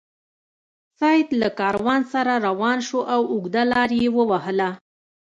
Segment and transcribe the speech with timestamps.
[0.99, 4.69] سید له کاروان سره روان شو او اوږده لار یې ووهله.